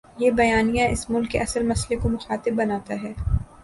یہ 0.17 0.31
بیانیہ 0.31 0.83
اس 0.91 1.09
ملک 1.09 1.31
کے 1.31 1.39
اصل 1.39 1.67
مسئلے 1.67 1.95
کو 2.01 2.09
مخاطب 2.09 2.51
بناتا 2.51 2.93
ہے۔ 3.03 3.13